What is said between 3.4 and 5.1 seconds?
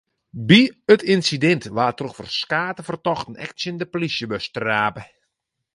ek tsjin de polysjebus trape.